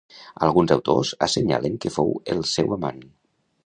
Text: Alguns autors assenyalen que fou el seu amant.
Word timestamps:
Alguns 0.47 0.73
autors 0.77 1.13
assenyalen 1.27 1.79
que 1.85 1.95
fou 2.01 2.13
el 2.35 2.45
seu 2.57 2.79
amant. 2.81 3.09